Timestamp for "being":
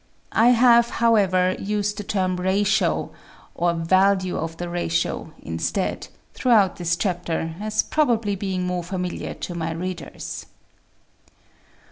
8.35-8.65